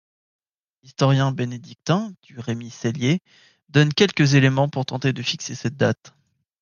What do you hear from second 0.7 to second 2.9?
L'historien bénédictin du Remi